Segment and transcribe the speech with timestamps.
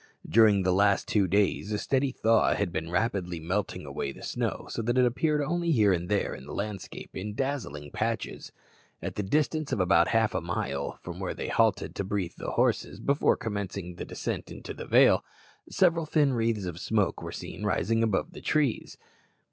[0.27, 4.65] During the last two days a steady thaw had been rapidly melting away the snow,
[4.67, 8.51] so that it appeared only here and there in the landscape in dazzling patches.
[8.99, 12.53] At the distance of about half a mile from where they halted to breathe the
[12.53, 15.23] horses before commencing the descent into this vale,
[15.69, 18.97] several thin wreaths of smoke were seen rising above the trees.